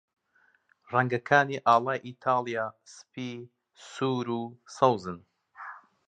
ڕەنگەکانی 0.91 1.63
ئاڵای 1.67 2.03
ئیتاڵیا 2.05 2.65
سپی، 2.95 3.31
سوور، 3.93 4.27
و 4.37 4.41
سەوزن. 4.75 5.19